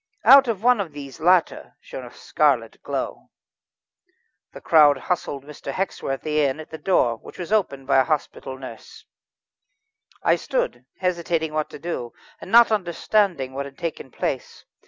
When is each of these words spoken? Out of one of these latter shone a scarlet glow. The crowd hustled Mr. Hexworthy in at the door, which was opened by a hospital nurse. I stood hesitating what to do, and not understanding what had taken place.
Out 0.25 0.47
of 0.47 0.63
one 0.63 0.81
of 0.81 0.93
these 0.93 1.19
latter 1.19 1.75
shone 1.79 2.03
a 2.03 2.11
scarlet 2.11 2.81
glow. 2.81 3.29
The 4.51 4.59
crowd 4.59 4.97
hustled 4.97 5.43
Mr. 5.45 5.71
Hexworthy 5.71 6.41
in 6.43 6.59
at 6.59 6.71
the 6.71 6.79
door, 6.79 7.17
which 7.17 7.37
was 7.37 7.51
opened 7.51 7.85
by 7.85 7.97
a 7.99 8.03
hospital 8.03 8.57
nurse. 8.57 9.05
I 10.23 10.37
stood 10.37 10.85
hesitating 10.97 11.53
what 11.53 11.69
to 11.69 11.77
do, 11.77 12.13
and 12.39 12.51
not 12.51 12.71
understanding 12.71 13.53
what 13.53 13.65
had 13.67 13.77
taken 13.77 14.09
place. 14.09 14.65